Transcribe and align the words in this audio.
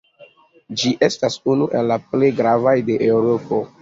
Ĝi 0.83 0.93
estas 1.09 1.37
unu 1.55 1.67
el 1.81 1.91
la 1.91 1.99
plej 2.15 2.31
gravaj 2.41 2.75
de 2.89 2.97
Eŭropo. 3.11 3.61